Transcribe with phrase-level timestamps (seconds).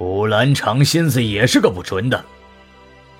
[0.00, 2.24] 武兰长心思也是个不纯的，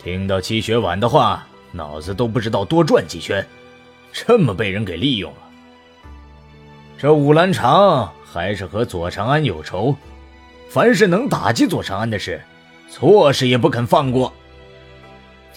[0.02, 3.46] 听到七雪婉的话，脑子都不知道多转几圈，
[4.10, 5.38] 这么被人给利用了。
[6.96, 9.95] 这武兰长还是和左长安有仇，
[10.70, 12.40] 凡是能打击左长安的事，
[12.88, 14.32] 错事也不肯放过。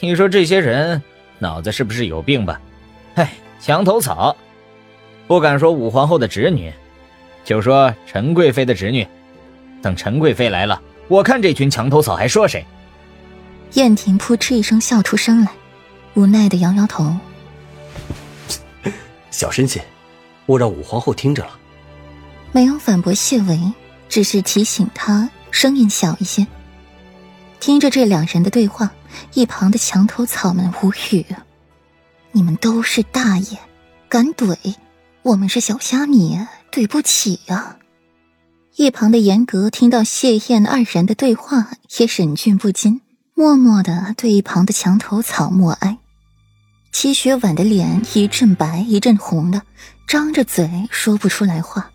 [0.01, 1.01] 你说这些人
[1.39, 2.59] 脑子是不是有病吧？
[3.15, 3.31] 哎，
[3.61, 4.35] 墙头草，
[5.25, 6.69] 不敢说武皇后的侄女，
[7.45, 9.07] 就说陈贵妃的侄女。
[9.81, 10.81] 等陈贵妃来了。
[11.13, 12.65] 我看这群墙头草还说谁？
[13.73, 15.51] 燕婷扑哧一声笑出声来，
[16.15, 17.15] 无奈的摇摇头。
[19.29, 19.85] 小声些，
[20.47, 21.51] 我让武皇后听着了。
[22.51, 23.59] 没有反驳谢维，
[24.09, 26.47] 只是提醒他声音小一些。
[27.59, 28.91] 听着这两人的对话，
[29.35, 31.23] 一旁的墙头草们无语。
[32.31, 33.59] 你们都是大爷，
[34.09, 34.57] 敢怼，
[35.21, 36.39] 我们是小虾米，
[36.71, 37.77] 对不起呀。
[38.75, 41.69] 一旁的严格听到谢燕二人的对话，
[41.99, 43.01] 也忍俊不禁，
[43.35, 45.99] 默默的对一旁的墙头草默哀。
[46.91, 49.61] 齐雪婉的脸一阵白一阵红的，
[50.07, 51.91] 张着嘴说不出来话。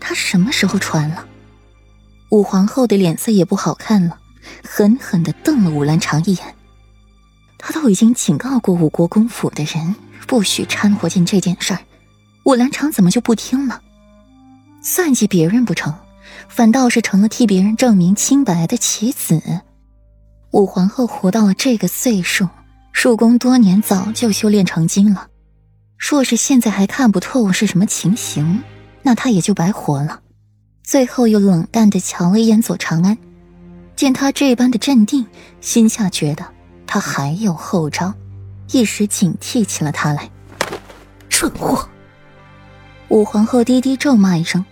[0.00, 1.26] 她什么时候传了？
[2.30, 4.18] 武皇后的脸色也不好看了，
[4.62, 6.54] 狠狠的瞪了武兰长一眼。
[7.58, 9.94] 他都已经警告过武国公府的人，
[10.26, 11.80] 不许掺和进这件事儿，
[12.44, 13.82] 武兰长怎么就不听了？
[14.80, 15.94] 算计别人不成？
[16.48, 19.40] 反倒是成了替别人证明清白的棋子。
[20.52, 22.48] 武皇后活到了这个岁数，
[22.92, 25.28] 入宫多年，早就修炼成精了。
[25.98, 28.62] 若是现在还看不透是什么情形，
[29.02, 30.20] 那她也就白活了。
[30.82, 33.18] 最后又冷淡的瞧了一眼左长安，
[33.96, 35.26] 见他这般的镇定，
[35.60, 36.46] 心下觉得
[36.86, 38.14] 他还有后招，
[38.70, 40.30] 一时警惕起了他来。
[41.28, 41.88] 蠢货！
[43.08, 44.64] 武皇后低低咒骂一声。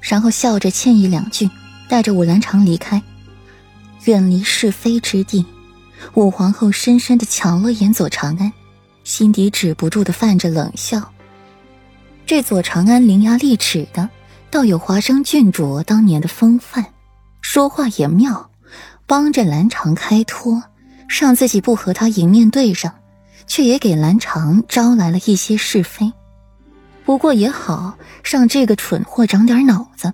[0.00, 1.48] 然后笑着歉意两句，
[1.88, 3.02] 带着武兰长离开，
[4.04, 5.44] 远离是非之地。
[6.14, 8.52] 武皇后深深的瞧了眼左长安，
[9.04, 11.12] 心底止不住的泛着冷笑。
[12.24, 14.08] 这左长安伶牙俐齿的，
[14.50, 16.86] 倒有华生郡主当年的风范，
[17.42, 18.50] 说话也妙，
[19.06, 20.62] 帮着兰长开脱，
[21.08, 22.94] 让自己不和他迎面对上，
[23.46, 26.12] 却也给兰长招来了一些是非。
[27.04, 30.12] 不过也好，让这个蠢货长点脑子。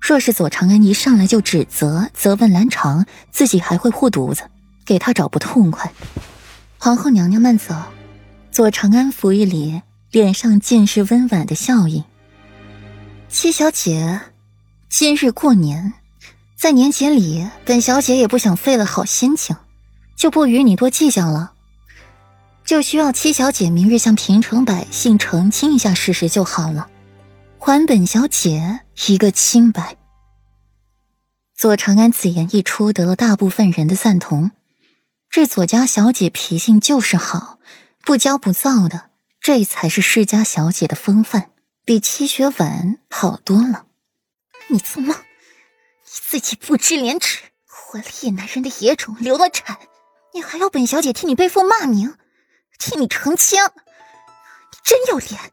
[0.00, 4.42] 若是左长安一上来就指责、责问兰长，自己还会护犊子，
[4.84, 5.92] 给他找不痛快。
[6.78, 7.74] 皇后娘娘慢走。
[8.50, 12.04] 左长安扶一礼，脸上尽是温婉的笑意。
[13.28, 14.20] 七小姐，
[14.90, 15.94] 今日过年，
[16.54, 19.56] 在年节里，本小姐也不想费了好心情，
[20.16, 21.51] 就不与你多计较了。
[22.72, 26.88] 就需要七小姐明日向平城百姓澄清一下事实就好了，
[27.58, 29.98] 还本小姐一个清白。
[31.54, 34.52] 左长安此言一出，得了大部分人的赞同。
[35.28, 37.58] 这左家小姐脾性就是好，
[38.06, 39.10] 不骄不躁的，
[39.42, 41.50] 这才是世家小姐的风范，
[41.84, 43.84] 比七雪婉好多了。
[44.70, 45.14] 你做梦！
[45.14, 45.20] 你
[46.06, 49.78] 自己不知廉耻，怀了野男人的野种，流了产，
[50.32, 52.14] 你还要本小姐替你背负骂名？
[52.78, 55.52] 替你澄清，你真有脸！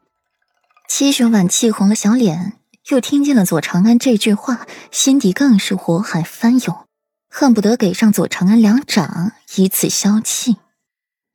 [0.88, 2.58] 七雪婉气红了小脸，
[2.88, 6.86] 又听见了左长安这句话，心底更是火海翻涌，
[7.28, 10.56] 恨不得给上左长安两掌，以此消气。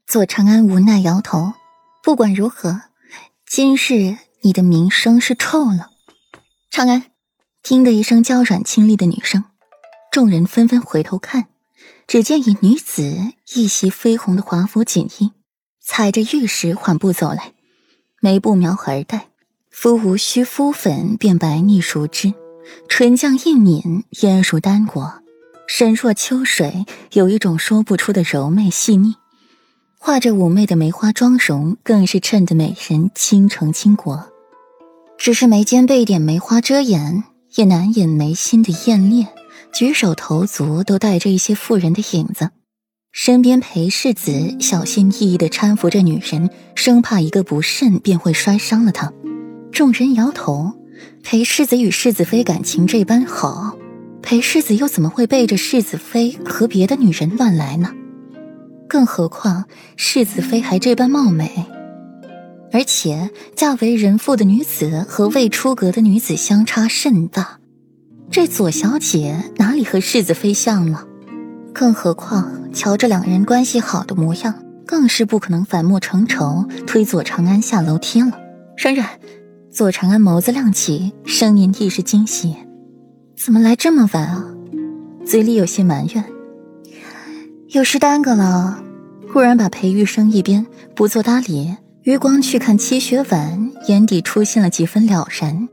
[0.05, 1.53] 左长安无奈摇头，
[2.03, 2.81] 不管如何，
[3.47, 5.89] 今日你的名声是臭了。
[6.69, 7.11] 长安，
[7.63, 9.45] 听得一声娇软清丽的女声，
[10.11, 11.47] 众人纷纷回头看，
[12.05, 15.31] 只见一女子一袭绯红的华服锦衣。
[15.87, 17.53] 踩着玉石缓步走来，
[18.19, 19.27] 眉不描而黛，
[19.69, 22.33] 肤无需敷粉便白腻如脂，
[22.89, 25.21] 唇绛一抿烟如丹果，
[25.67, 29.15] 身若秋水，有一种说不出的柔媚细腻。
[29.99, 34.27] 画着妩媚的梅花妆容，更是衬得美人倾城倾国。
[35.19, 37.23] 只是眉间被一点梅花遮掩，
[37.55, 39.27] 也难掩眉心的艳烈，
[39.71, 42.49] 举手投足都带着一些妇人的影子。
[43.17, 49.13] 身边裴世子小心翼翼地搀扶着女人，生怕一个不慎便会摔伤了她。
[49.71, 50.73] 众人摇头。
[51.23, 53.77] 裴世子与世子妃感情这般好，
[54.21, 57.93] 裴世子又怎么会背着世子妃和别的女人乱来呢？
[58.89, 59.63] 更何况
[59.95, 61.65] 世子妃还这般貌美，
[62.73, 67.61] 而且嫁为人妇的女子和未出阁的女子相差甚大，
[68.29, 71.07] 这左小姐哪里和世子妃像了？
[71.73, 74.53] 更何况，瞧着两人关系好的模样，
[74.85, 78.37] 更是不可能反目成仇，推左长安下楼梯了。
[78.77, 79.07] 冉冉，
[79.71, 82.53] 左长安眸子亮起，声音亦是惊喜
[83.37, 84.45] ：“怎么来这么晚啊？
[85.25, 86.25] 嘴里有些埋怨。
[87.69, 88.83] 有事耽搁了，
[89.31, 91.73] 忽然把裴玉生一边，不做搭理。
[92.03, 95.69] 余光去看戚雪婉，眼底出现了几分了然。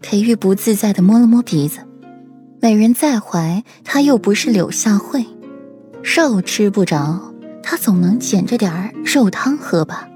[0.00, 1.80] 裴玉不自在的摸了摸鼻子，
[2.62, 5.26] 美人在怀，他又不是柳下惠，
[6.06, 7.20] 肉吃不着，
[7.64, 10.08] 他总能捡着点儿肉汤喝吧。